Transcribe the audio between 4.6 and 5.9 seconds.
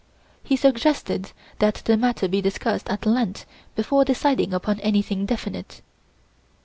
anything definite.